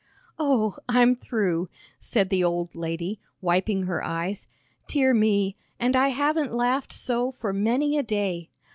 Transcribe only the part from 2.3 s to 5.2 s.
the old lady, wiping her eyes; "dear